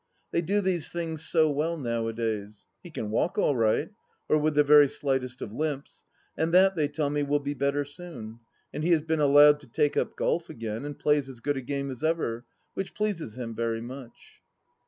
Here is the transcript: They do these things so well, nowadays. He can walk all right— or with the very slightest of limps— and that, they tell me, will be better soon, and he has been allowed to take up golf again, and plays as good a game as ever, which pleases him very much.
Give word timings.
They 0.31 0.41
do 0.41 0.61
these 0.61 0.89
things 0.89 1.23
so 1.23 1.47
well, 1.51 1.77
nowadays. 1.77 2.65
He 2.81 2.89
can 2.89 3.11
walk 3.11 3.37
all 3.37 3.55
right— 3.55 3.91
or 4.29 4.39
with 4.39 4.55
the 4.55 4.63
very 4.63 4.89
slightest 4.89 5.43
of 5.43 5.53
limps— 5.53 6.03
and 6.39 6.51
that, 6.55 6.75
they 6.75 6.87
tell 6.87 7.11
me, 7.11 7.21
will 7.21 7.37
be 7.37 7.53
better 7.53 7.85
soon, 7.85 8.39
and 8.73 8.83
he 8.83 8.93
has 8.93 9.03
been 9.03 9.19
allowed 9.19 9.59
to 9.59 9.67
take 9.67 9.95
up 9.95 10.15
golf 10.15 10.49
again, 10.49 10.85
and 10.85 10.97
plays 10.97 11.29
as 11.29 11.39
good 11.39 11.55
a 11.55 11.61
game 11.61 11.91
as 11.91 12.03
ever, 12.03 12.45
which 12.73 12.95
pleases 12.95 13.37
him 13.37 13.53
very 13.53 13.79
much. 13.79 14.41